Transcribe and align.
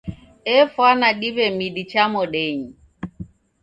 Efwana 0.55 1.07
diw'e 1.19 1.47
midi 1.57 1.83
cha 1.91 2.03
modenyi 2.13 2.71